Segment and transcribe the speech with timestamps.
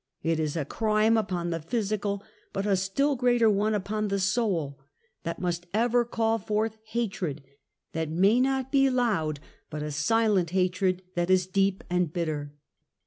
[0.23, 4.79] It is a crime upon the physical but a still greater one upon the soul,
[5.21, 7.43] that must ever call forth hatred
[7.91, 12.51] that may not be loud, but a silent hatred that is deep and bitter.